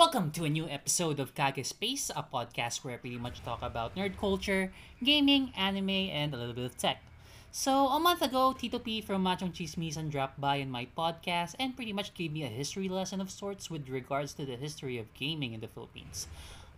Welcome 0.00 0.30
to 0.30 0.44
a 0.44 0.48
new 0.48 0.66
episode 0.66 1.20
of 1.20 1.34
Kage 1.34 1.66
Space, 1.66 2.10
a 2.16 2.24
podcast 2.24 2.82
where 2.82 2.94
I 2.94 2.96
pretty 2.96 3.18
much 3.18 3.42
talk 3.42 3.60
about 3.60 3.94
nerd 3.94 4.16
culture, 4.16 4.72
gaming, 5.04 5.52
anime, 5.54 6.08
and 6.08 6.32
a 6.32 6.38
little 6.38 6.54
bit 6.54 6.64
of 6.64 6.78
tech. 6.78 7.02
So, 7.52 7.88
a 7.88 8.00
month 8.00 8.22
ago, 8.22 8.56
Tito 8.58 8.78
P 8.78 9.02
from 9.02 9.22
Machong 9.22 9.52
Chismisan 9.52 10.10
dropped 10.10 10.40
by 10.40 10.56
in 10.56 10.70
my 10.70 10.88
podcast 10.96 11.54
and 11.60 11.76
pretty 11.76 11.92
much 11.92 12.14
gave 12.14 12.32
me 12.32 12.44
a 12.44 12.48
history 12.48 12.88
lesson 12.88 13.20
of 13.20 13.30
sorts 13.30 13.68
with 13.68 13.90
regards 13.90 14.32
to 14.40 14.46
the 14.46 14.56
history 14.56 14.96
of 14.96 15.12
gaming 15.12 15.52
in 15.52 15.60
the 15.60 15.68
Philippines. 15.68 16.28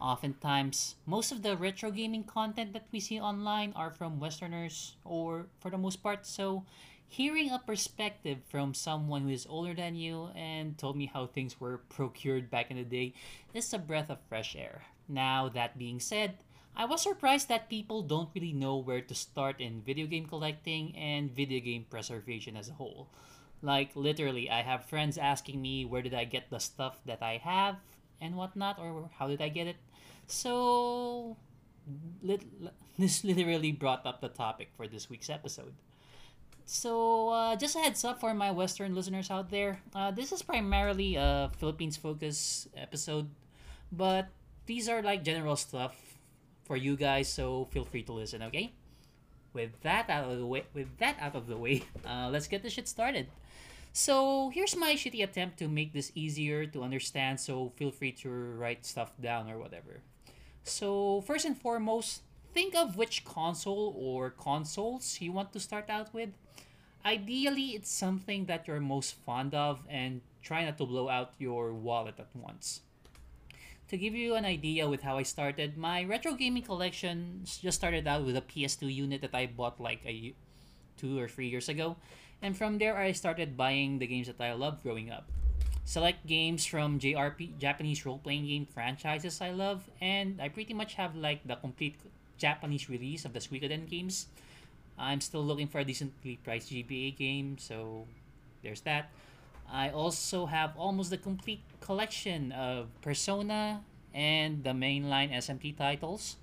Oftentimes, 0.01 0.97
most 1.07 1.31
of 1.31 1.45
the 1.45 1.57
retro 1.57 1.93
gaming 1.93 2.25
content 2.25 2.73
that 2.73 2.91
we 2.91 2.99
see 2.99 3.21
online 3.21 3.73
are 3.77 3.93
from 3.93 4.19
Westerners, 4.19 4.97
or 5.05 5.47
for 5.61 5.71
the 5.71 5.79
most 5.79 6.03
part, 6.03 6.27
so 6.27 6.65
hearing 7.13 7.51
a 7.53 7.59
perspective 7.59 8.39
from 8.49 8.73
someone 8.73 9.21
who 9.21 9.29
is 9.29 9.45
older 9.45 9.75
than 9.75 9.95
you 9.95 10.33
and 10.35 10.79
told 10.79 10.97
me 10.97 11.05
how 11.05 11.27
things 11.27 11.61
were 11.61 11.77
procured 11.93 12.49
back 12.49 12.71
in 12.71 12.79
the 12.79 12.89
day 12.89 13.13
is 13.53 13.69
a 13.75 13.79
breath 13.79 14.09
of 14.09 14.17
fresh 14.31 14.57
air. 14.57 14.81
Now, 15.07 15.51
that 15.51 15.77
being 15.77 16.01
said, 16.01 16.39
I 16.75 16.87
was 16.87 17.03
surprised 17.03 17.49
that 17.53 17.69
people 17.69 18.01
don't 18.01 18.33
really 18.35 18.55
know 18.55 18.79
where 18.79 19.03
to 19.03 19.15
start 19.15 19.61
in 19.61 19.85
video 19.85 20.07
game 20.07 20.25
collecting 20.25 20.97
and 20.97 21.31
video 21.31 21.61
game 21.61 21.85
preservation 21.85 22.57
as 22.57 22.71
a 22.71 22.81
whole. 22.81 23.13
Like, 23.61 23.93
literally, 23.95 24.49
I 24.49 24.63
have 24.63 24.89
friends 24.89 25.19
asking 25.19 25.61
me 25.61 25.85
where 25.85 26.01
did 26.01 26.15
I 26.15 26.25
get 26.25 26.49
the 26.49 26.61
stuff 26.61 26.97
that 27.05 27.23
I 27.23 27.37
have 27.45 27.77
and 28.23 28.37
whatnot, 28.37 28.79
or 28.81 29.11
how 29.19 29.29
did 29.29 29.43
I 29.43 29.51
get 29.51 29.67
it. 29.67 29.77
So, 30.27 31.37
lit- 32.23 32.49
this 32.99 33.23
literally 33.23 33.71
brought 33.71 34.07
up 34.07 34.23
the 34.23 34.33
topic 34.33 34.71
for 34.79 34.89
this 34.89 35.11
week's 35.11 35.29
episode. 35.29 35.75
So, 36.65 37.29
uh, 37.29 37.57
just 37.57 37.77
a 37.77 37.81
heads 37.81 38.05
up 38.05 38.21
for 38.21 38.33
my 38.35 38.51
Western 38.51 38.95
listeners 38.95 39.31
out 39.31 39.51
there. 39.51 39.81
Uh, 39.95 40.11
this 40.11 40.33
is 40.33 40.43
primarily 40.43 41.17
a 41.17 41.51
Philippines 41.59 41.97
focus 41.97 42.69
episode, 42.77 43.29
but 43.91 44.29
these 44.67 44.89
are 44.89 45.03
like 45.03 45.25
general 45.25 45.57
stuff 45.57 45.95
for 46.65 46.77
you 46.77 46.97
guys, 46.97 47.29
so 47.29 47.67
feel 47.71 47.85
free 47.85 48.03
to 48.05 48.13
listen, 48.13 48.43
okay? 48.45 48.73
With 49.53 49.79
that 49.83 50.09
out 50.09 50.31
of 50.31 50.39
the 50.39 50.47
way, 50.47 50.65
with 50.73 50.97
that 50.99 51.17
out 51.21 51.35
of 51.35 51.47
the 51.47 51.57
way, 51.57 51.83
uh, 52.07 52.31
let's 52.33 52.47
get 52.47 52.63
this 52.63 52.73
shit 52.73 52.89
started. 52.89 53.27
So 53.93 54.49
here's 54.49 54.75
my 54.75 54.95
shitty 54.95 55.23
attempt 55.23 55.59
to 55.59 55.69
make 55.69 55.93
this 55.93 56.13
easier 56.15 56.65
to 56.65 56.83
understand. 56.83 57.39
So 57.41 57.73
feel 57.77 57.91
free 57.91 58.13
to 58.25 58.31
write 58.31 58.87
stuff 58.87 59.13
down 59.21 59.51
or 59.51 59.59
whatever. 59.59 60.01
So 60.65 61.21
first 61.23 61.45
and 61.45 61.59
foremost, 61.59 62.23
think 62.53 62.75
of 62.75 62.97
which 62.97 63.25
console 63.25 63.95
or 63.97 64.31
consoles 64.31 65.21
you 65.21 65.33
want 65.33 65.53
to 65.53 65.61
start 65.61 65.89
out 65.89 66.13
with. 66.13 66.31
Ideally, 67.05 67.75
it's 67.75 67.91
something 67.91 68.47
that 68.47 68.69
you're 68.69 68.81
most 68.81 69.15
fond 69.15 69.55
of 69.55 69.81
and 69.89 70.21
try 70.43 70.65
not 70.65 70.79
to 70.79 70.87
blow 70.87 71.09
out 71.09 71.33
your 71.39 71.73
wallet 71.73 72.15
at 72.19 72.29
once. 72.35 72.81
To 73.89 73.99
give 73.99 74.15
you 74.15 74.37
an 74.37 74.45
idea 74.45 74.89
with 74.89 75.03
how 75.03 75.19
I 75.19 75.23
started, 75.23 75.77
my 75.77 76.05
retro 76.05 76.35
gaming 76.35 76.63
collection 76.63 77.43
just 77.45 77.79
started 77.79 78.07
out 78.07 78.25
with 78.25 78.37
a 78.37 78.41
PS2 78.41 78.95
unit 78.95 79.21
that 79.21 79.35
I 79.35 79.47
bought 79.47 79.81
like 79.81 80.01
a 80.07 80.33
two 80.97 81.19
or 81.19 81.29
three 81.29 81.49
years 81.49 81.69
ago, 81.69 81.97
and 82.41 82.57
from 82.57 82.79
there 82.79 82.97
I 82.97 83.13
started 83.13 83.57
buying 83.57 83.99
the 83.99 84.07
games 84.07 84.29
that 84.29 84.41
I 84.41 84.55
loved 84.55 84.83
growing 84.83 85.11
up. 85.11 85.29
Select 85.85 86.27
games 86.27 86.65
from 86.65 87.01
JRP 87.01 87.59
Japanese 87.59 88.07
role-playing 88.07 88.47
game 88.47 88.67
franchises 88.67 89.41
I 89.41 89.51
love, 89.51 89.91
and 90.01 90.41
I 90.41 90.49
pretty 90.49 90.73
much 90.73 90.95
have 90.95 91.17
like 91.17 91.47
the 91.47 91.57
complete 91.57 91.97
Japanese 92.39 92.89
release 92.89 93.25
of 93.25 93.33
the 93.33 93.41
Suikoden 93.41 93.89
games. 93.89 94.27
I'm 94.99 95.21
still 95.21 95.45
looking 95.45 95.69
for 95.69 95.81
a 95.81 95.85
decently 95.85 96.39
priced 96.43 96.71
GBA 96.71 97.17
game, 97.17 97.59
so 97.59 98.07
there's 98.63 98.81
that. 98.83 99.11
I 99.71 99.91
also 99.91 100.47
have 100.47 100.77
almost 100.77 101.11
the 101.11 101.17
complete 101.17 101.63
collection 101.81 102.53
of 102.53 102.89
Persona 103.01 103.81
and 104.13 104.63
the 104.63 104.71
mainline 104.71 105.33
SMT 105.33 105.77
titles, 105.77 106.37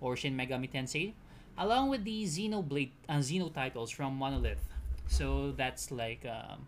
or 0.00 0.16
Shin 0.16 0.36
Megami 0.36 0.70
Tensei, 0.70 1.12
along 1.58 1.90
with 1.90 2.04
the 2.04 2.24
Xenoblade 2.24 2.90
and 3.08 3.20
uh, 3.20 3.22
Xeno 3.22 3.52
titles 3.52 3.90
from 3.90 4.16
Monolith. 4.16 4.66
So 5.08 5.52
that's 5.52 5.90
like 5.90 6.24
um, 6.24 6.66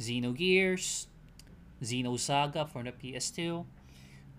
Xenogears, 0.00 1.06
Xenosaga 1.82 2.68
for 2.68 2.82
the 2.82 2.92
PS2. 2.92 3.64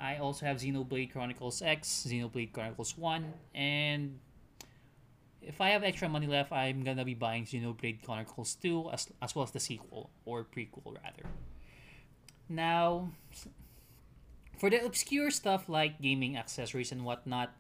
I 0.02 0.18
also 0.18 0.46
have 0.48 0.58
Xenoblade 0.58 1.12
Chronicles 1.12 1.62
X, 1.62 2.08
Xenoblade 2.10 2.52
Chronicles 2.52 2.98
1, 2.98 3.34
and 3.54 4.20
if 5.42 5.62
I 5.62 5.70
have 5.70 5.84
extra 5.84 6.10
money 6.10 6.26
left, 6.26 6.52
I'm 6.52 6.84
gonna 6.84 7.06
be 7.06 7.14
buying 7.14 7.46
Xenoblade 7.46 8.04
Chronicles 8.04 8.56
2 8.56 8.90
as, 8.92 9.08
as 9.22 9.36
well 9.36 9.44
as 9.44 9.52
the 9.52 9.60
sequel, 9.60 10.10
or 10.26 10.44
prequel 10.44 10.96
rather. 10.96 11.30
Now, 12.50 13.12
for 14.58 14.70
the 14.70 14.84
obscure 14.84 15.30
stuff 15.30 15.70
like 15.70 16.02
gaming 16.02 16.36
accessories 16.36 16.92
and 16.92 17.06
whatnot, 17.06 17.54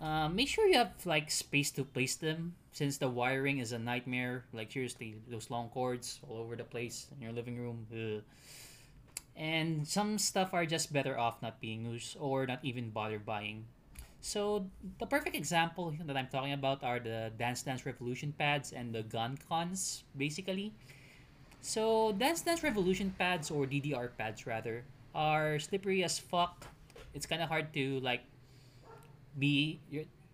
uh, 0.00 0.28
make 0.28 0.48
sure 0.48 0.68
you 0.68 0.76
have 0.76 0.92
like 1.06 1.30
space 1.30 1.70
to 1.72 1.84
place 1.84 2.16
them 2.16 2.54
since 2.72 2.98
the 2.98 3.08
wiring 3.08 3.58
is 3.58 3.72
a 3.72 3.78
nightmare. 3.78 4.44
Like 4.52 4.70
seriously, 4.70 5.16
those 5.28 5.50
long 5.50 5.70
cords 5.70 6.20
all 6.28 6.36
over 6.36 6.54
the 6.54 6.64
place 6.64 7.08
in 7.16 7.22
your 7.22 7.32
living 7.32 7.56
room. 7.56 7.86
Ugh. 7.90 8.22
And 9.36 9.86
some 9.86 10.16
stuff 10.18 10.54
are 10.54 10.64
just 10.64 10.92
better 10.92 11.18
off 11.18 11.42
not 11.42 11.60
being 11.60 11.84
used 11.84 12.16
or 12.18 12.46
not 12.46 12.60
even 12.62 12.90
bother 12.90 13.18
buying. 13.18 13.66
So 14.26 14.66
the 14.98 15.06
perfect 15.06 15.36
example 15.36 15.94
that 16.02 16.16
I'm 16.16 16.26
talking 16.26 16.52
about 16.52 16.82
are 16.82 16.98
the 16.98 17.30
Dance 17.38 17.62
Dance 17.62 17.86
Revolution 17.86 18.32
pads 18.32 18.72
and 18.72 18.94
the 18.94 19.02
gun 19.04 19.38
cons, 19.48 20.02
basically. 20.16 20.72
So 21.60 22.12
Dance 22.12 22.42
Dance 22.42 22.62
Revolution 22.62 23.14
pads 23.18 23.50
or 23.50 23.66
DDR 23.66 24.10
pads 24.16 24.46
rather 24.46 24.84
are 25.14 25.58
slippery 25.58 26.02
as 26.02 26.18
fuck. 26.18 26.66
It's 27.14 27.26
kind 27.26 27.42
of 27.42 27.48
hard 27.48 27.72
to 27.74 28.00
like 28.00 28.24
be 29.38 29.80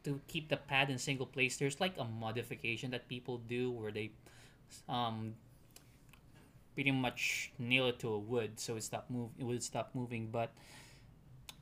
to 0.04 0.20
keep 0.26 0.48
the 0.48 0.56
pad 0.56 0.90
in 0.90 0.98
single 0.98 1.26
place. 1.26 1.56
There's 1.56 1.80
like 1.80 1.94
a 1.98 2.04
modification 2.04 2.90
that 2.90 3.08
people 3.08 3.38
do 3.48 3.70
where 3.70 3.92
they 3.92 4.10
um 4.88 5.34
pretty 6.74 6.90
much 6.90 7.52
nail 7.58 7.86
it 7.86 7.98
to 7.98 8.08
a 8.08 8.18
wood 8.18 8.58
so 8.58 8.76
it 8.76 8.82
stop 8.82 9.06
move 9.10 9.30
it 9.38 9.44
would 9.44 9.62
stop 9.62 9.90
moving, 9.94 10.28
but 10.30 10.52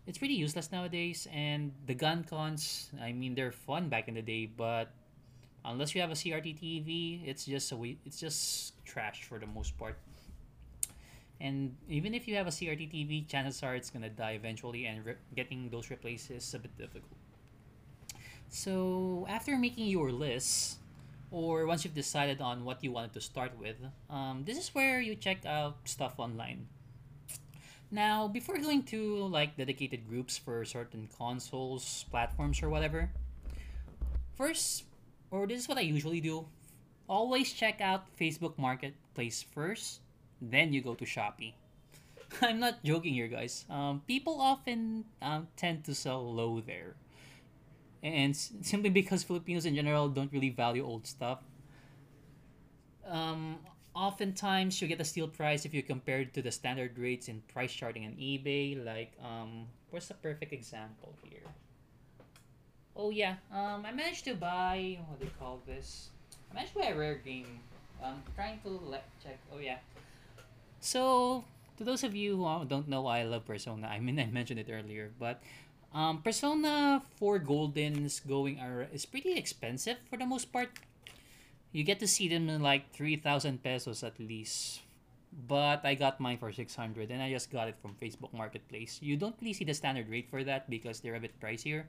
it's 0.06 0.18
pretty 0.18 0.34
useless 0.34 0.72
nowadays 0.72 1.28
and 1.32 1.72
the 1.86 1.94
gun 1.94 2.24
cons 2.24 2.90
i 3.02 3.12
mean 3.12 3.34
they're 3.34 3.52
fun 3.52 3.88
back 3.88 4.08
in 4.08 4.14
the 4.14 4.22
day 4.22 4.46
but 4.46 4.90
unless 5.66 5.94
you 5.94 6.00
have 6.00 6.10
a 6.10 6.14
crt 6.14 6.56
tv 6.58 7.20
it's 7.24 7.44
just 7.44 7.70
a 7.70 7.76
we 7.76 7.98
it's 8.06 8.18
just 8.18 8.74
trash 8.90 9.22
for 9.22 9.38
the 9.38 9.46
most 9.46 9.78
part. 9.78 9.96
And 11.40 11.76
even 11.88 12.12
if 12.12 12.28
you 12.28 12.34
have 12.36 12.46
a 12.46 12.50
crt 12.50 12.90
tv 12.90 13.26
chances 13.26 13.62
are 13.62 13.74
it's 13.74 13.88
gonna 13.88 14.10
die 14.10 14.32
eventually 14.32 14.86
and 14.86 15.06
re- 15.06 15.22
getting 15.34 15.70
those 15.70 15.88
replaces 15.90 16.44
is 16.44 16.54
a 16.54 16.58
bit 16.58 16.76
difficult. 16.76 17.16
So 18.48 19.26
after 19.28 19.56
making 19.56 19.86
your 19.86 20.10
list 20.10 20.82
or 21.30 21.66
once 21.66 21.84
you've 21.84 21.94
decided 21.94 22.40
on 22.40 22.64
what 22.64 22.82
you 22.82 22.92
wanted 22.92 23.12
to 23.12 23.20
start 23.20 23.52
with 23.58 23.76
um, 24.08 24.42
this 24.44 24.58
is 24.58 24.74
where 24.74 25.00
you 25.00 25.14
check 25.14 25.46
out 25.46 25.76
stuff 25.84 26.18
online 26.18 26.66
now, 27.90 28.28
before 28.28 28.56
going 28.58 28.84
to 28.94 29.26
like 29.26 29.56
dedicated 29.56 30.06
groups 30.06 30.38
for 30.38 30.64
certain 30.64 31.08
consoles, 31.18 32.06
platforms, 32.10 32.62
or 32.62 32.70
whatever, 32.70 33.10
first, 34.36 34.84
or 35.30 35.46
this 35.46 35.58
is 35.58 35.68
what 35.68 35.78
I 35.78 35.82
usually 35.82 36.20
do, 36.20 36.46
always 37.08 37.52
check 37.52 37.80
out 37.80 38.06
Facebook 38.16 38.56
Marketplace 38.56 39.42
first, 39.42 40.00
then 40.40 40.72
you 40.72 40.82
go 40.82 40.94
to 40.94 41.04
Shopee. 41.04 41.54
I'm 42.42 42.60
not 42.60 42.84
joking 42.84 43.14
here, 43.14 43.26
guys. 43.26 43.64
Um, 43.68 44.02
people 44.06 44.40
often 44.40 45.04
um, 45.20 45.48
tend 45.56 45.82
to 45.84 45.94
sell 45.94 46.22
low 46.32 46.60
there. 46.60 46.94
And 48.02 48.34
simply 48.34 48.90
because 48.90 49.22
Filipinos 49.22 49.66
in 49.66 49.74
general 49.74 50.08
don't 50.08 50.32
really 50.32 50.50
value 50.50 50.84
old 50.84 51.06
stuff, 51.06 51.40
um, 53.06 53.58
oftentimes 53.94 54.80
you 54.80 54.88
get 54.88 55.00
a 55.00 55.04
steal 55.04 55.28
price 55.28 55.64
if 55.64 55.74
you 55.74 55.82
compare 55.82 56.20
it 56.20 56.32
to 56.34 56.42
the 56.42 56.50
standard 56.50 56.96
rates 56.98 57.28
in 57.28 57.42
price 57.52 57.72
charting 57.72 58.06
on 58.06 58.12
eBay. 58.12 58.82
Like, 58.82 59.12
um, 59.22 59.66
what's 59.90 60.08
the 60.08 60.14
perfect 60.14 60.52
example 60.52 61.14
here? 61.22 61.44
Oh 62.96 63.10
yeah, 63.10 63.36
um, 63.52 63.84
I 63.86 63.92
managed 63.92 64.24
to 64.24 64.34
buy 64.34 64.98
what 65.08 65.18
do 65.20 65.24
you 65.24 65.32
call 65.38 65.60
this? 65.66 66.10
I 66.50 66.54
managed 66.54 66.74
to 66.74 66.80
buy 66.80 66.86
a 66.86 66.96
rare 66.96 67.16
game. 67.16 67.60
Um, 68.02 68.22
trying 68.34 68.60
to 68.64 68.80
let 68.88 69.04
check. 69.22 69.38
Oh 69.52 69.58
yeah. 69.58 69.78
So 70.80 71.44
to 71.76 71.84
those 71.84 72.04
of 72.04 72.14
you 72.14 72.36
who 72.36 72.64
don't 72.64 72.88
know, 72.88 73.06
I 73.06 73.24
love 73.24 73.46
Persona. 73.46 73.86
I 73.86 74.00
mean, 74.00 74.18
I 74.18 74.26
mentioned 74.26 74.60
it 74.60 74.68
earlier, 74.70 75.10
but 75.18 75.42
um, 75.94 76.22
Persona 76.22 77.02
4 77.18 77.38
Golden 77.40 78.04
is 78.04 78.20
going 78.20 78.60
are 78.60 78.86
is 78.92 79.06
pretty 79.06 79.34
expensive 79.34 79.96
for 80.08 80.16
the 80.16 80.26
most 80.26 80.52
part 80.52 80.70
you 81.72 81.84
get 81.84 82.00
to 82.00 82.08
see 82.08 82.28
them 82.28 82.48
in 82.48 82.62
like 82.62 82.90
3,000 82.92 83.62
pesos 83.62 84.02
at 84.02 84.18
least. 84.18 84.80
But 85.30 85.86
I 85.86 85.94
got 85.94 86.18
mine 86.18 86.38
for 86.38 86.50
600 86.52 87.10
and 87.10 87.22
I 87.22 87.30
just 87.30 87.50
got 87.50 87.68
it 87.68 87.76
from 87.80 87.94
Facebook 87.94 88.34
Marketplace. 88.34 88.98
You 89.00 89.16
don't 89.16 89.36
really 89.40 89.52
see 89.52 89.64
the 89.64 89.74
standard 89.74 90.10
rate 90.10 90.26
for 90.28 90.42
that 90.42 90.68
because 90.68 90.98
they're 90.98 91.14
a 91.14 91.20
bit 91.20 91.38
pricier. 91.38 91.84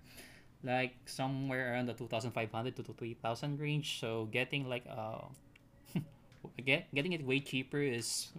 Like 0.64 0.94
somewhere 1.06 1.74
around 1.74 1.88
the 1.88 1.94
2,500 1.94 2.76
to 2.76 2.84
3,000 2.84 3.60
range. 3.60 4.00
So 4.00 4.30
getting 4.30 4.70
like 4.70 4.86
uh 4.86 5.26
get, 6.66 6.94
getting 6.94 7.14
it 7.14 7.26
way 7.26 7.40
cheaper 7.40 7.82
is 7.82 8.30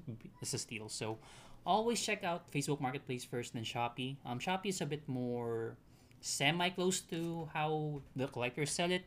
is 0.40 0.54
a 0.54 0.58
steal. 0.58 0.88
So 0.88 1.18
always 1.64 2.00
check 2.00 2.24
out 2.24 2.50
Facebook 2.50 2.80
Marketplace 2.80 3.24
first, 3.24 3.54
then 3.54 3.64
Shopee. 3.64 4.16
Um, 4.24 4.38
Shopee 4.38 4.70
is 4.70 4.80
a 4.80 4.86
bit 4.86 5.06
more 5.08 5.76
semi 6.20 6.70
close 6.70 7.00
to 7.12 7.48
how 7.52 8.02
the 8.16 8.28
collectors 8.28 8.70
sell 8.70 8.90
it. 8.90 9.04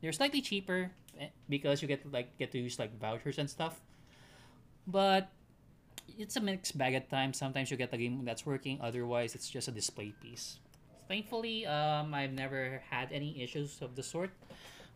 They're 0.00 0.12
slightly 0.12 0.40
cheaper 0.40 0.90
eh, 1.20 1.28
because 1.48 1.82
you 1.82 1.88
get 1.88 2.10
like 2.10 2.36
get 2.38 2.50
to 2.52 2.58
use 2.58 2.78
like 2.78 2.98
vouchers 2.98 3.38
and 3.38 3.48
stuff. 3.48 3.80
But 4.86 5.30
it's 6.18 6.36
a 6.36 6.40
mixed 6.40 6.76
bag 6.76 6.94
at 6.94 7.10
times. 7.10 7.38
Sometimes 7.38 7.70
you 7.70 7.76
get 7.76 7.92
a 7.92 7.98
game 7.98 8.24
that's 8.24 8.44
working, 8.44 8.78
otherwise 8.82 9.34
it's 9.34 9.48
just 9.48 9.68
a 9.68 9.72
display 9.72 10.12
piece. 10.22 10.58
Thankfully, 11.08 11.66
um, 11.66 12.14
I've 12.14 12.32
never 12.32 12.82
had 12.88 13.12
any 13.12 13.42
issues 13.42 13.82
of 13.82 13.94
the 13.96 14.02
sort, 14.02 14.30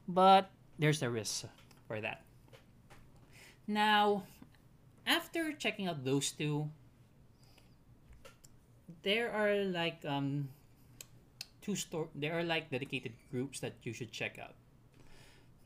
but 0.09 0.51
there's 0.79 1.03
a 1.03 1.11
risk 1.11 1.45
for 1.87 2.01
that. 2.01 2.23
Now, 3.67 4.23
after 5.07 5.53
checking 5.53 5.89
out 5.89 6.05
those 6.05 6.31
two, 6.33 6.71
there 9.07 9.31
are 9.31 9.63
like 9.71 10.03
um 10.03 10.51
two 11.63 11.79
store 11.79 12.11
there 12.19 12.35
are 12.35 12.43
like 12.43 12.75
dedicated 12.75 13.15
groups 13.31 13.63
that 13.63 13.79
you 13.87 13.95
should 13.95 14.11
check 14.11 14.37
out. 14.43 14.59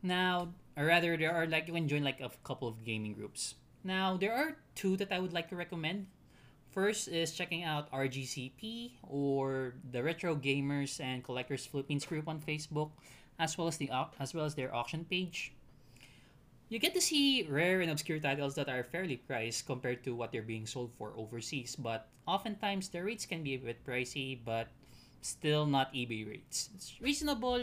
Now, 0.04 0.52
or 0.76 0.84
rather, 0.84 1.16
there 1.16 1.32
are 1.32 1.48
like 1.48 1.66
you 1.66 1.72
can 1.72 1.88
join 1.88 2.04
like 2.04 2.20
a 2.20 2.28
couple 2.44 2.68
of 2.68 2.84
gaming 2.84 3.16
groups. 3.16 3.56
Now, 3.82 4.20
there 4.20 4.36
are 4.36 4.60
two 4.76 4.96
that 5.00 5.08
I 5.08 5.18
would 5.18 5.32
like 5.32 5.48
to 5.48 5.56
recommend. 5.56 6.06
First 6.68 7.08
is 7.08 7.32
checking 7.32 7.64
out 7.64 7.90
RGCP 7.90 9.00
or 9.08 9.74
the 9.90 10.04
Retro 10.04 10.36
Gamers 10.36 11.00
and 11.00 11.24
Collectors 11.24 11.64
Philippines 11.64 12.04
group 12.04 12.28
on 12.28 12.38
Facebook, 12.38 12.92
as 13.40 13.56
well 13.56 13.66
as 13.66 13.80
the 13.80 13.88
as 14.20 14.36
well 14.36 14.44
as 14.44 14.54
their 14.54 14.68
auction 14.72 15.08
page. 15.08 15.56
You 16.70 16.78
get 16.78 16.94
to 16.94 17.02
see 17.02 17.42
rare 17.50 17.82
and 17.82 17.90
obscure 17.90 18.22
titles 18.22 18.54
that 18.54 18.70
are 18.70 18.86
fairly 18.86 19.18
priced 19.18 19.66
compared 19.66 20.06
to 20.06 20.14
what 20.14 20.30
they're 20.30 20.46
being 20.46 20.70
sold 20.70 20.94
for 20.94 21.10
overseas, 21.18 21.74
but 21.74 22.06
oftentimes 22.30 22.86
the 22.94 23.02
rates 23.02 23.26
can 23.26 23.42
be 23.42 23.54
a 23.54 23.58
bit 23.58 23.82
pricey, 23.82 24.38
but 24.38 24.70
still 25.20 25.66
not 25.66 25.92
eBay 25.92 26.22
rates. 26.22 26.70
It's 26.78 26.94
reasonable, 27.02 27.58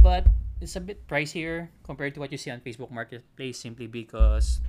but 0.00 0.24
it's 0.58 0.74
a 0.74 0.80
bit 0.80 1.04
pricier 1.06 1.68
compared 1.84 2.14
to 2.14 2.20
what 2.20 2.32
you 2.32 2.40
see 2.40 2.48
on 2.48 2.64
Facebook 2.64 2.90
Marketplace 2.90 3.60
simply 3.60 3.86
because 3.86 4.64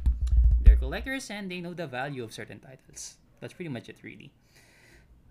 they're 0.60 0.76
collectors 0.76 1.32
and 1.32 1.50
they 1.50 1.62
know 1.62 1.74
the 1.74 1.88
value 1.88 2.28
of 2.28 2.36
certain 2.36 2.60
titles. 2.60 3.16
That's 3.40 3.56
pretty 3.56 3.72
much 3.72 3.88
it, 3.88 4.04
really. 4.04 4.36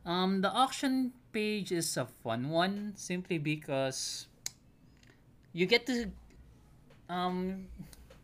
Um, 0.09 0.41
the 0.41 0.49
auction 0.49 1.13
page 1.31 1.73
is 1.73 1.95
a 1.99 2.09
fun 2.25 2.49
one 2.49 2.97
simply 2.97 3.37
because 3.37 4.29
you 5.53 5.67
get 5.67 5.85
to 5.85 6.09
um 7.09 7.69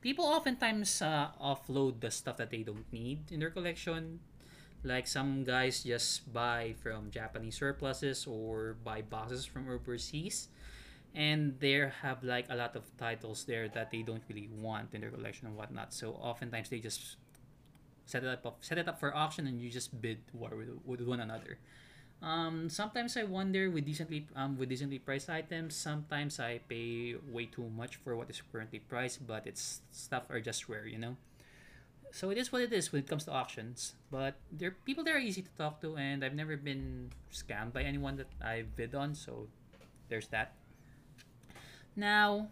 people 0.05 0.27
oftentimes 0.27 1.01
uh, 1.01 1.33
offload 1.41 2.05
the 2.05 2.11
stuff 2.13 2.37
that 2.37 2.51
they 2.53 2.61
don't 2.61 2.85
need 2.93 3.33
in 3.33 3.41
their 3.41 3.49
collection. 3.49 4.21
Like 4.85 5.09
some 5.09 5.45
guys 5.45 5.83
just 5.83 6.29
buy 6.31 6.77
from 6.85 7.09
japanese 7.11 7.57
surpluses 7.57 8.29
or 8.29 8.77
buy 8.85 9.01
boxes 9.01 9.49
from 9.49 9.65
overseas 9.65 10.53
and 11.15 11.57
they 11.59 11.89
have 12.05 12.23
like 12.23 12.45
a 12.51 12.55
lot 12.55 12.77
of 12.77 12.85
titles 12.99 13.49
there 13.49 13.67
that 13.73 13.91
they 13.91 14.03
don't 14.03 14.21
really 14.29 14.51
want 14.53 14.93
in 14.93 15.01
their 15.01 15.11
collection 15.11 15.47
and 15.47 15.57
whatnot. 15.57 15.95
So 15.95 16.13
oftentimes 16.21 16.69
they 16.69 16.81
just 16.81 17.17
set 18.05 18.23
it 18.23 18.29
up 18.29 18.59
set 18.61 18.77
it 18.77 18.87
up 18.87 19.01
for 19.01 19.17
auction 19.17 19.47
and 19.47 19.59
you 19.59 19.71
just 19.71 19.89
bid 20.03 20.19
with, 20.35 20.69
with 20.85 21.01
one 21.01 21.21
another 21.21 21.57
um, 22.25 22.71
sometimes 22.71 23.19
I 23.21 23.25
wonder 23.25 23.69
with 23.69 23.85
decently 23.85 24.25
um, 24.35 24.57
with 24.57 24.73
decently 24.73 24.99
priced 24.99 25.29
items. 25.29 25.77
Sometimes 25.77 26.41
I 26.41 26.65
pay 26.65 27.21
way 27.29 27.45
too 27.45 27.69
much 27.69 28.01
for 28.01 28.17
what 28.17 28.31
is 28.31 28.41
currently 28.41 28.81
priced, 28.81 29.27
but 29.29 29.47
it's 29.47 29.85
stuff 29.93 30.25
are 30.33 30.41
just 30.41 30.67
rare, 30.69 30.89
you 30.89 30.97
know. 30.97 31.21
So 32.13 32.31
it 32.31 32.39
is 32.39 32.51
what 32.51 32.63
it 32.63 32.73
is 32.73 32.93
when 32.93 33.05
it 33.05 33.09
comes 33.09 33.29
to 33.29 33.33
auctions. 33.33 33.93
But 34.11 34.41
there 34.51 34.73
are 34.73 34.77
people 34.89 35.05
there 35.05 35.17
are 35.17 35.21
easy 35.21 35.43
to 35.43 35.53
talk 35.59 35.83
to, 35.83 36.01
and 36.01 36.25
I've 36.25 36.35
never 36.35 36.57
been 36.57 37.13
scammed 37.29 37.77
by 37.77 37.83
anyone 37.83 38.17
that 38.17 38.33
I 38.41 38.65
bid 38.75 38.95
on. 38.95 39.15
So 39.15 39.49
there's 40.09 40.29
that. 40.29 40.57
Now, 41.95 42.49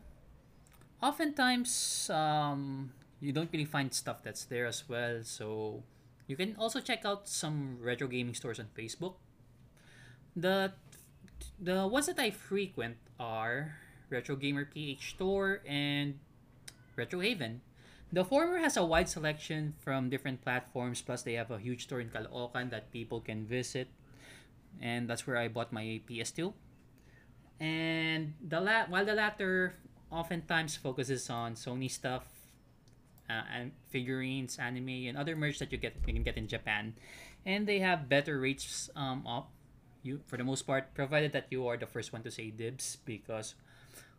oftentimes 1.00 2.10
um, 2.12 2.92
you 3.20 3.32
don't 3.32 3.48
really 3.50 3.64
find 3.64 3.88
stuff 3.94 4.20
that's 4.22 4.44
there 4.44 4.66
as 4.66 4.84
well. 4.86 5.24
So 5.24 5.82
you 6.26 6.36
can 6.36 6.56
also 6.60 6.80
check 6.80 7.06
out 7.06 7.26
some 7.26 7.78
retro 7.80 8.06
gaming 8.06 8.34
stores 8.34 8.60
on 8.60 8.68
Facebook 8.76 9.16
the 10.36 10.72
the 11.60 11.86
ones 11.86 12.06
that 12.06 12.18
I 12.18 12.30
frequent 12.30 12.96
are 13.20 13.76
Retro 14.10 14.36
Gamer 14.36 14.64
PH 14.66 15.16
Store 15.16 15.60
and 15.66 16.18
Retro 16.96 17.20
Haven. 17.20 17.60
The 18.12 18.24
former 18.24 18.58
has 18.58 18.76
a 18.76 18.84
wide 18.84 19.08
selection 19.08 19.72
from 19.80 20.10
different 20.10 20.42
platforms, 20.44 21.00
plus 21.00 21.22
they 21.22 21.32
have 21.34 21.50
a 21.50 21.58
huge 21.58 21.84
store 21.88 22.00
in 22.00 22.10
Caloocan 22.10 22.68
that 22.68 22.92
people 22.92 23.20
can 23.24 23.46
visit, 23.46 23.88
and 24.82 25.08
that's 25.08 25.26
where 25.26 25.38
I 25.38 25.48
bought 25.48 25.72
my 25.72 26.00
PS2. 26.04 26.52
And 27.58 28.34
the 28.42 28.60
la- 28.60 28.84
while 28.92 29.06
the 29.06 29.14
latter 29.14 29.76
oftentimes 30.10 30.76
focuses 30.76 31.30
on 31.30 31.54
Sony 31.54 31.90
stuff, 31.90 32.28
uh, 33.30 33.48
and 33.48 33.72
figurines, 33.88 34.58
anime, 34.58 35.08
and 35.08 35.16
other 35.16 35.34
merch 35.34 35.58
that 35.58 35.72
you 35.72 35.78
get 35.78 35.96
you 36.06 36.12
can 36.12 36.22
get 36.22 36.36
in 36.36 36.48
Japan, 36.48 36.92
and 37.46 37.66
they 37.66 37.78
have 37.78 38.08
better 38.08 38.38
rates 38.38 38.90
um, 38.94 39.24
you 40.02 40.20
for 40.26 40.36
the 40.36 40.44
most 40.44 40.66
part 40.66 40.94
provided 40.94 41.32
that 41.32 41.46
you 41.50 41.66
are 41.66 41.76
the 41.76 41.86
first 41.86 42.12
one 42.12 42.22
to 42.22 42.30
say 42.30 42.50
dibs 42.50 42.98
because 43.04 43.54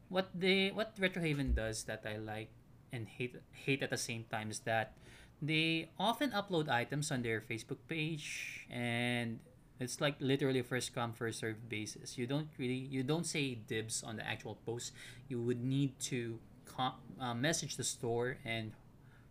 what 0.10 0.30
they 0.34 0.70
what 0.70 0.96
retrohaven 1.00 1.54
does 1.56 1.84
that 1.84 2.04
i 2.06 2.18
like 2.18 2.50
and 2.92 3.08
hate 3.08 3.36
hate 3.52 3.82
at 3.82 3.90
the 3.90 3.98
same 3.98 4.26
time 4.32 4.50
is 4.50 4.60
that 4.60 4.94
they 5.42 5.90
often 6.00 6.32
upload 6.32 6.70
items 6.70 7.12
on 7.12 7.22
their 7.22 7.42
facebook 7.42 7.82
page 7.88 8.68
and 8.70 9.40
it's 9.80 10.00
like 10.00 10.16
literally 10.20 10.62
first 10.62 10.94
come 10.94 11.14
first 11.14 11.40
serve 11.40 11.68
basis. 11.68 12.18
You 12.18 12.28
don't 12.28 12.48
really 12.58 12.88
you 12.88 13.04
don't 13.04 13.26
say 13.26 13.56
dibs 13.56 14.04
on 14.04 14.18
the 14.18 14.26
actual 14.26 14.58
post. 14.66 14.94
You 15.28 15.42
would 15.42 15.64
need 15.64 16.00
to 16.14 16.40
com- 16.66 17.02
uh, 17.20 17.34
message 17.34 17.76
the 17.76 17.84
store 17.84 18.38
and 18.46 18.72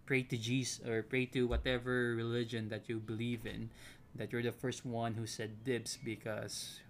pray 0.04 0.22
to 0.22 0.36
jesus 0.36 0.82
or 0.84 1.02
pray 1.02 1.26
to 1.26 1.46
whatever 1.46 2.14
religion 2.14 2.68
that 2.68 2.88
you 2.88 2.98
believe 2.98 3.46
in 3.46 3.70
that 4.14 4.32
you're 4.32 4.42
the 4.42 4.52
first 4.52 4.84
one 4.84 5.14
who 5.14 5.26
said 5.26 5.64
dibs 5.64 5.98
because 6.04 6.80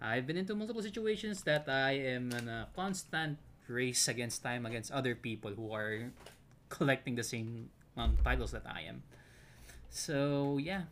I've 0.00 0.26
been 0.26 0.36
into 0.36 0.54
multiple 0.54 0.82
situations 0.82 1.42
that 1.44 1.68
I 1.68 1.92
am 2.16 2.32
in 2.32 2.48
a 2.48 2.68
constant 2.74 3.38
race 3.68 4.08
against 4.08 4.42
time 4.42 4.64
against 4.66 4.90
other 4.90 5.14
people 5.14 5.52
who 5.52 5.72
are 5.72 6.10
collecting 6.68 7.14
the 7.14 7.22
same 7.22 7.68
um, 7.96 8.16
titles 8.24 8.50
that 8.52 8.64
I 8.66 8.88
am. 8.88 9.02
So 9.90 10.58
yeah. 10.58 10.88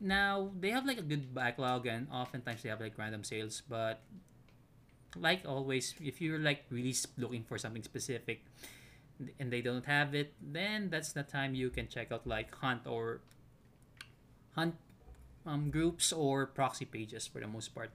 Now 0.00 0.50
they 0.58 0.70
have 0.70 0.84
like 0.84 0.98
a 0.98 1.06
good 1.06 1.32
backlog 1.32 1.86
and 1.86 2.08
oftentimes 2.12 2.62
they 2.62 2.68
have 2.68 2.80
like 2.80 2.98
random 2.98 3.22
sales, 3.22 3.62
but 3.68 4.02
like 5.16 5.46
always, 5.46 5.94
if 6.02 6.20
you're 6.20 6.40
like 6.40 6.64
really 6.70 6.94
looking 7.16 7.44
for 7.44 7.56
something 7.56 7.82
specific 7.82 8.44
and 9.38 9.52
they 9.52 9.62
don't 9.62 9.86
have 9.86 10.14
it, 10.14 10.34
then 10.42 10.90
that's 10.90 11.12
the 11.12 11.22
time 11.22 11.54
you 11.54 11.70
can 11.70 11.86
check 11.86 12.10
out 12.10 12.26
like 12.26 12.52
Hunt 12.56 12.82
or 12.86 13.20
hunt 14.54 14.74
um, 15.46 15.70
groups 15.70 16.12
or 16.12 16.46
proxy 16.46 16.84
pages 16.84 17.26
for 17.26 17.40
the 17.40 17.46
most 17.46 17.74
part. 17.74 17.90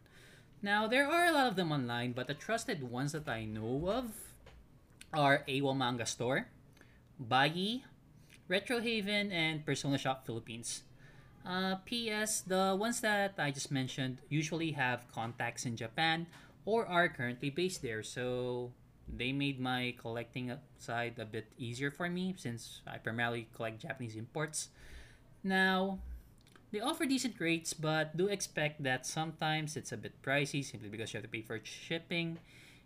Now, 0.62 0.88
there 0.88 1.08
are 1.08 1.25
a 1.25 1.32
lot 1.32 1.48
of 1.48 1.56
them 1.56 1.72
online, 1.72 2.12
but 2.12 2.28
the 2.28 2.34
trusted 2.34 2.84
ones 2.84 3.13
that 3.13 3.28
I 3.28 3.46
know 3.46 3.89
of 3.89 4.12
are 5.13 5.44
AWA 5.48 5.74
Manga 5.74 6.06
Store, 6.06 6.48
Bagi, 7.20 7.84
Retro 8.48 8.82
Haven, 8.82 9.32
and 9.32 9.66
Persona 9.66 9.98
Shop 9.98 10.25
Philippines. 10.25 10.84
Uh, 11.46 11.75
P.S. 11.86 12.42
The 12.42 12.75
ones 12.78 13.00
that 13.01 13.36
I 13.38 13.51
just 13.51 13.72
mentioned 13.72 14.20
usually 14.28 14.74
have 14.74 15.10
contacts 15.13 15.66
in 15.66 15.78
Japan 15.78 16.28
or 16.66 16.86
are 16.86 17.08
currently 17.08 17.50
based 17.50 17.82
there, 17.82 18.04
so 18.04 18.72
they 19.08 19.32
made 19.32 19.60
my 19.60 19.96
collecting 19.98 20.51
side 20.78 21.18
a 21.18 21.25
bit 21.25 21.48
easier 21.58 21.89
for 21.89 22.10
me 22.10 22.36
since 22.38 22.82
I 22.86 22.98
primarily 22.98 23.48
collect 23.56 23.82
Japanese 23.82 24.16
imports. 24.16 24.70
Now, 25.44 26.00
they 26.72 26.80
offer 26.80 27.06
decent 27.06 27.40
rates, 27.40 27.74
but 27.74 28.16
do 28.16 28.28
expect 28.28 28.84
that 28.84 29.06
sometimes 29.06 29.76
it's 29.76 29.92
a 29.92 29.98
bit 29.98 30.14
pricey 30.22 30.64
simply 30.64 30.90
because 30.90 31.14
you 31.14 31.18
have 31.18 31.26
to 31.26 31.32
pay 31.32 31.42
for 31.42 31.60
shipping. 31.64 32.38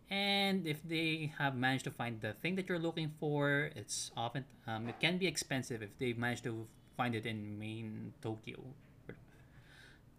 And 0.10 0.68
if 0.68 0.84
they 0.88 1.34
have 1.40 1.56
managed 1.56 1.86
to 1.86 1.92
find 1.92 2.22
the 2.22 2.34
thing 2.34 2.56
that 2.56 2.70
you're 2.70 2.80
looking 2.80 3.12
for, 3.20 3.72
it's 3.75 4.12
often 4.16 4.46
um, 4.68 4.88
it 4.88 5.00
can 5.00 5.18
be 5.18 5.28
expensive 5.28 5.82
if 5.82 5.98
they 5.98 6.13
manage 6.13 6.44
to 6.44 6.68
find 6.96 7.16
it 7.16 7.25
in 7.25 7.58
main 7.60 8.13
Tokyo. 8.22 8.60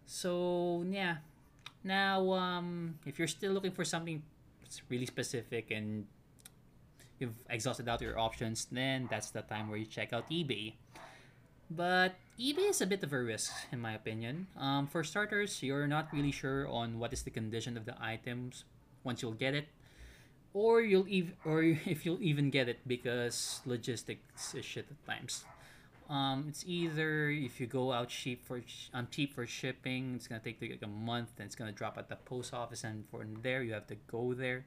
So 0.05 0.85
yeah, 0.89 1.17
now 1.83 2.31
um, 2.33 2.99
if 3.05 3.17
you're 3.17 3.27
still 3.27 3.53
looking 3.53 3.71
for 3.71 3.85
something 3.85 4.21
really 4.89 5.05
specific 5.05 5.71
and 5.71 6.05
you've 7.19 7.41
exhausted 7.49 7.87
out 7.87 8.01
your 8.01 8.19
options, 8.19 8.65
then 8.71 9.07
that's 9.09 9.31
the 9.31 9.41
time 9.41 9.69
where 9.69 9.77
you 9.77 9.85
check 9.85 10.13
out 10.13 10.29
eBay. 10.29 10.73
But 11.69 12.15
eBay 12.39 12.69
is 12.69 12.81
a 12.81 12.85
bit 12.85 13.03
of 13.03 13.13
a 13.13 13.21
risk, 13.21 13.51
in 13.71 13.79
my 13.79 13.93
opinion. 13.93 14.47
Um, 14.57 14.87
for 14.87 15.03
starters, 15.03 15.63
you're 15.63 15.87
not 15.87 16.13
really 16.13 16.31
sure 16.31 16.67
on 16.67 16.99
what 16.99 17.13
is 17.13 17.23
the 17.23 17.31
condition 17.31 17.77
of 17.77 17.85
the 17.85 17.95
items 18.01 18.65
once 19.03 19.21
you'll 19.21 19.33
get 19.33 19.55
it, 19.55 19.67
or 20.53 20.81
you'll 20.81 21.07
ev- 21.09 21.33
or 21.43 21.63
if 21.85 22.05
you'll 22.05 22.21
even 22.21 22.49
get 22.49 22.69
it 22.69 22.79
because 22.87 23.61
logistics 23.65 24.53
is 24.53 24.65
shit 24.65 24.85
at 24.89 25.05
times. 25.05 25.43
Um, 26.07 26.45
it's 26.47 26.63
either 26.67 27.29
if 27.31 27.59
you 27.59 27.65
go 27.65 27.91
out 27.91 28.09
cheap 28.09 28.45
for 28.45 28.61
sh- 28.61 28.89
um, 28.93 29.07
cheap 29.09 29.33
for 29.33 29.47
shipping, 29.47 30.13
it's 30.15 30.27
gonna 30.27 30.41
take 30.41 30.61
like 30.61 30.77
a 30.83 30.87
month, 30.87 31.31
and 31.39 31.47
it's 31.47 31.55
gonna 31.55 31.71
drop 31.71 31.97
at 31.97 32.09
the 32.09 32.15
post 32.15 32.53
office, 32.53 32.83
and 32.83 33.09
from 33.09 33.41
there 33.41 33.63
you 33.63 33.73
have 33.73 33.87
to 33.87 33.95
go 34.05 34.35
there, 34.35 34.65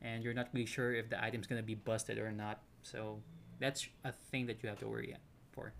and 0.00 0.24
you're 0.24 0.32
not 0.32 0.48
really 0.54 0.64
sure 0.64 0.94
if 0.94 1.10
the 1.10 1.22
item's 1.22 1.46
gonna 1.46 1.62
be 1.62 1.74
busted 1.74 2.16
or 2.18 2.32
not. 2.32 2.60
So 2.82 3.20
that's 3.58 3.88
a 4.04 4.12
thing 4.32 4.46
that 4.46 4.62
you 4.62 4.70
have 4.70 4.78
to 4.80 4.88
worry 4.88 5.14
for. 5.52 5.74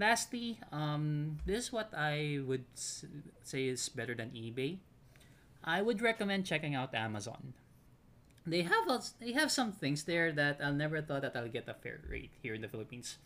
Lastly, 0.00 0.56
um, 0.72 1.36
this 1.44 1.68
is 1.68 1.72
what 1.72 1.92
I 1.92 2.40
would 2.40 2.64
say 2.72 3.68
is 3.68 3.90
better 3.90 4.14
than 4.14 4.32
eBay. 4.32 4.78
I 5.62 5.82
would 5.82 6.00
recommend 6.00 6.46
checking 6.46 6.74
out 6.74 6.94
Amazon. 6.94 7.52
They 8.46 8.62
have 8.62 8.88
a, 8.88 9.04
they 9.20 9.32
have 9.36 9.52
some 9.52 9.72
things 9.72 10.04
there 10.04 10.32
that 10.32 10.64
I 10.64 10.72
never 10.72 11.02
thought 11.02 11.20
that 11.20 11.36
I'll 11.36 11.52
get 11.52 11.68
a 11.68 11.74
fair 11.74 12.00
rate 12.08 12.32
here 12.40 12.54
in 12.54 12.62
the 12.62 12.68
Philippines. 12.68 13.18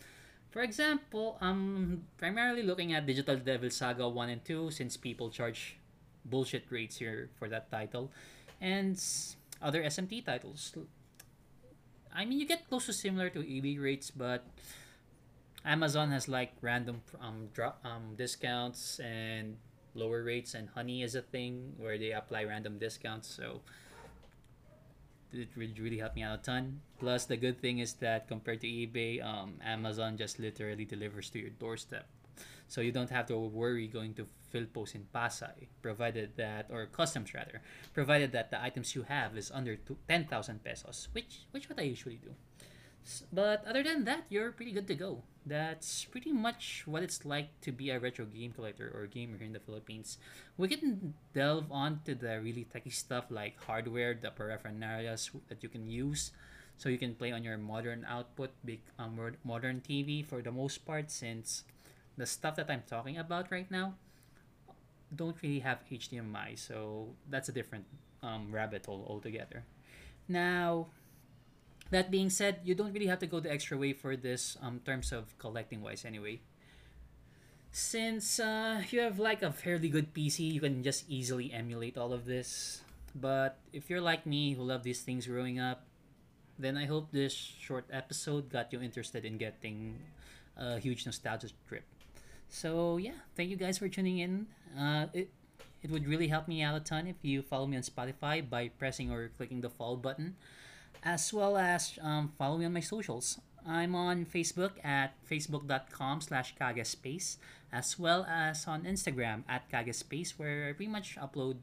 For 0.51 0.63
example, 0.63 1.39
I'm 1.41 2.11
primarily 2.19 2.65
looking 2.65 2.93
at 2.93 3.07
Digital 3.07 3.37
Devil 3.37 3.71
Saga 3.71 4.09
1 4.09 4.29
and 4.29 4.45
2 4.45 4.73
since 4.73 4.97
people 4.97 5.31
charge 5.31 5.77
bullshit 6.25 6.65
rates 6.71 6.97
here 6.99 7.31
for 7.39 7.49
that 7.49 7.71
title 7.71 8.11
and 8.61 8.99
other 9.63 9.85
SMT 9.85 10.27
titles. 10.27 10.75
I 12.13 12.25
mean, 12.25 12.41
you 12.41 12.47
get 12.47 12.69
close 12.69 12.87
to 12.87 12.93
similar 12.93 13.31
to 13.31 13.41
eBay 13.47 13.81
rates, 13.81 14.11
but 14.11 14.43
Amazon 15.65 16.11
has 16.11 16.29
like 16.29 16.53
random 16.61 17.03
um 17.21 17.49
drop 17.55 17.81
um 17.85 18.15
discounts 18.17 19.01
and 19.01 19.57
lower 19.95 20.23
rates 20.23 20.55
and 20.55 20.69
honey 20.71 21.03
is 21.03 21.15
a 21.15 21.23
thing 21.23 21.73
where 21.79 21.97
they 21.97 22.11
apply 22.11 22.45
random 22.45 22.79
discounts 22.79 23.29
so 23.29 23.63
it 25.33 25.49
really 25.57 25.75
really 25.81 25.99
helped 25.99 26.17
me 26.17 26.23
out 26.23 26.41
a 26.41 26.43
ton 26.43 26.81
plus 26.99 27.27
the 27.27 27.37
good 27.37 27.61
thing 27.61 27.79
is 27.79 27.95
that 27.95 28.27
compared 28.27 28.61
to 28.61 28.67
ebay 28.67 29.25
um, 29.25 29.55
amazon 29.65 30.17
just 30.17 30.39
literally 30.39 30.85
delivers 30.85 31.31
to 31.31 31.39
your 31.39 31.51
doorstep 31.51 32.07
so 32.67 32.81
you 32.81 32.93
don't 32.93 33.11
have 33.11 33.27
to 33.27 33.39
worry 33.39 33.87
going 33.87 34.15
to 34.15 34.27
Philpost 34.53 34.95
in 34.95 35.07
Pasay, 35.13 35.67
provided 35.83 36.37
that, 36.37 36.67
or 36.71 36.87
customs 36.87 37.35
rather, 37.35 37.61
provided 37.93 38.31
that 38.33 38.51
the 38.51 38.63
items 38.63 38.95
you 38.95 39.03
have 39.03 39.37
is 39.37 39.51
under 39.51 39.77
10,000 39.77 40.65
pesos, 40.65 41.09
which 41.13 41.43
which 41.51 41.69
what 41.69 41.79
I 41.79 41.83
usually 41.83 42.17
do. 42.17 42.35
But 43.33 43.65
other 43.67 43.83
than 43.83 44.05
that, 44.05 44.25
you're 44.29 44.53
pretty 44.53 44.73
good 44.73 44.87
to 44.89 44.95
go. 44.95 45.23
That's 45.45 46.05
pretty 46.05 46.33
much 46.33 46.85
what 46.87 47.03
it's 47.03 47.25
like 47.25 47.53
to 47.61 47.73
be 47.73 47.91
a 47.91 48.01
retro 48.01 48.25
game 48.25 48.53
collector 48.53 48.89
or 48.95 49.07
gamer 49.07 49.37
here 49.37 49.47
in 49.47 49.53
the 49.53 49.61
Philippines. 49.61 50.17
We 50.57 50.69
can 50.69 51.13
delve 51.35 51.71
on 51.71 52.01
to 52.07 52.15
the 52.15 52.41
really 52.41 52.65
techy 52.65 52.91
stuff 52.91 53.29
like 53.29 53.61
hardware, 53.63 54.15
the 54.17 54.33
paraphernalias 54.33 55.31
that 55.49 55.63
you 55.63 55.69
can 55.69 55.87
use, 55.87 56.33
so 56.79 56.89
you 56.89 56.97
can 56.97 57.15
play 57.15 57.31
on 57.33 57.45
your 57.45 57.59
modern 57.59 58.07
output, 58.09 58.51
big 58.65 58.81
um, 58.99 59.21
modern 59.45 59.83
TV 59.85 60.25
for 60.25 60.41
the 60.41 60.53
most 60.53 60.87
part, 60.87 61.11
since 61.11 61.65
the 62.17 62.25
stuff 62.25 62.57
that 62.57 62.71
I'm 62.71 62.83
talking 62.89 63.19
about 63.19 63.53
right 63.53 63.71
now 63.71 63.95
don't 65.15 65.37
really 65.43 65.61
have 65.61 65.79
HDMI, 65.91 66.59
so 66.59 67.09
that's 67.29 67.49
a 67.49 67.53
different 67.53 67.85
um, 68.23 68.49
rabbit 68.51 68.87
hole 68.87 69.05
altogether. 69.09 69.65
Now, 70.29 70.87
that 71.95 72.11
being 72.11 72.29
said, 72.29 72.59
you 72.67 72.75
don't 72.75 72.93
really 72.93 73.07
have 73.07 73.23
to 73.23 73.31
go 73.31 73.39
the 73.39 73.51
extra 73.51 73.79
way 73.79 73.95
for 73.95 74.19
this 74.19 74.59
um 74.59 74.83
terms 74.83 75.15
of 75.15 75.31
collecting 75.39 75.79
wise 75.79 76.03
anyway. 76.03 76.43
Since 77.71 78.39
uh, 78.39 78.83
you 78.91 78.99
have 79.01 79.19
like 79.19 79.43
a 79.43 79.55
fairly 79.55 79.89
good 79.89 80.11
PC, 80.15 80.51
you 80.51 80.59
can 80.59 80.83
just 80.83 81.07
easily 81.07 81.55
emulate 81.55 81.95
all 81.95 82.13
of 82.13 82.27
this. 82.27 82.83
But 83.15 83.59
if 83.73 83.91
you're 83.91 84.03
like 84.03 84.27
me 84.27 84.55
who 84.55 84.63
love 84.67 84.83
these 84.83 85.03
things 85.03 85.27
growing 85.27 85.59
up, 85.63 85.87
then 86.59 86.75
I 86.77 86.87
hope 86.87 87.11
this 87.11 87.35
short 87.35 87.87
episode 87.91 88.51
got 88.51 88.75
you 88.75 88.83
interested 88.83 89.23
in 89.23 89.39
getting 89.39 89.99
a 90.59 90.79
huge 90.79 91.07
nostalgia 91.07 91.51
trip. 91.67 91.87
So 92.51 92.99
yeah, 92.99 93.19
thank 93.39 93.51
you 93.51 93.57
guys 93.59 93.79
for 93.79 93.87
tuning 93.87 94.19
in. 94.19 94.47
Uh, 94.75 95.07
it 95.15 95.31
it 95.83 95.91
would 95.91 96.11
really 96.11 96.27
help 96.27 96.51
me 96.51 96.63
out 96.63 96.75
a 96.75 96.83
ton 96.83 97.07
if 97.07 97.23
you 97.23 97.43
follow 97.43 97.67
me 97.67 97.79
on 97.79 97.87
Spotify 97.87 98.43
by 98.43 98.71
pressing 98.83 99.15
or 99.15 99.31
clicking 99.39 99.63
the 99.63 99.71
follow 99.71 99.95
button 99.95 100.35
as 101.03 101.33
well 101.33 101.57
as 101.57 101.99
um, 102.03 102.33
follow 102.39 102.59
me 102.59 102.65
on 102.65 102.73
my 102.73 102.81
socials. 102.81 103.41
I'm 103.67 103.95
on 103.95 104.27
Facebook 104.27 104.77
at 104.85 105.17
facebook.com 105.25 106.21
slash 106.21 106.55
kagespace, 106.61 107.37
as 107.73 107.99
well 107.99 108.27
as 108.29 108.69
on 108.69 108.85
Instagram 108.85 109.43
at 109.49 109.71
kagespace, 109.73 110.37
where 110.37 110.69
I 110.69 110.73
pretty 110.73 110.93
much 110.93 111.17
upload 111.17 111.57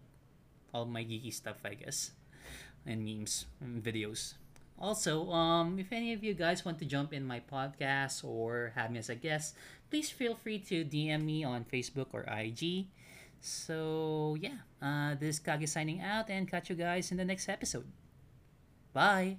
all 0.74 0.86
my 0.86 1.04
geeky 1.04 1.34
stuff, 1.34 1.58
I 1.64 1.76
guess, 1.76 2.12
and 2.86 3.06
memes 3.06 3.46
and 3.62 3.84
videos. 3.84 4.34
Also, 4.82 5.30
um, 5.30 5.78
if 5.78 5.94
any 5.94 6.12
of 6.12 6.24
you 6.24 6.34
guys 6.34 6.66
want 6.66 6.80
to 6.80 6.86
jump 6.86 7.14
in 7.14 7.24
my 7.24 7.40
podcast 7.40 8.26
or 8.26 8.74
have 8.74 8.90
me 8.90 8.98
as 8.98 9.10
a 9.10 9.16
guest, 9.16 9.56
please 9.92 10.10
feel 10.10 10.34
free 10.34 10.58
to 10.58 10.84
DM 10.84 11.22
me 11.24 11.44
on 11.44 11.66
Facebook 11.70 12.08
or 12.14 12.26
IG. 12.26 12.88
So, 13.42 14.38
yeah, 14.42 14.66
uh, 14.82 15.14
this 15.20 15.38
is 15.38 15.40
Kage 15.40 15.70
signing 15.70 16.02
out 16.02 16.30
and 16.30 16.50
catch 16.50 16.70
you 16.70 16.76
guys 16.76 17.12
in 17.12 17.18
the 17.18 17.26
next 17.26 17.48
episode. 17.48 17.86
Bye! 18.94 19.38